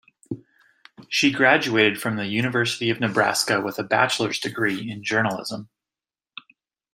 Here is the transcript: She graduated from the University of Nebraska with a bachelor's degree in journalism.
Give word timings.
She 1.09 1.31
graduated 1.31 2.01
from 2.01 2.15
the 2.15 2.25
University 2.25 2.89
of 2.89 2.99
Nebraska 2.99 3.61
with 3.61 3.77
a 3.77 3.83
bachelor's 3.83 4.39
degree 4.39 4.89
in 4.89 5.03
journalism. 5.03 5.69